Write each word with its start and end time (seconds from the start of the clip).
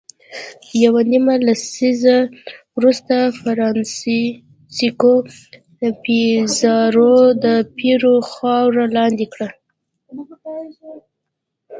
یوه 0.83 1.01
نیمه 1.11 1.35
لسیزه 1.45 2.17
وروسته 2.77 3.15
فرانسیسکو 3.39 5.13
پیزارو 6.03 7.15
د 7.43 7.45
پیرو 7.75 8.15
خاوره 8.31 8.85
لاندې 8.95 9.25
کړه. 9.33 9.49